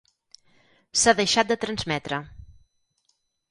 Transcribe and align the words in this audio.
S"ha 1.01 1.13
deixat 1.19 1.53
de 1.53 1.59
transmetre. 1.67 2.21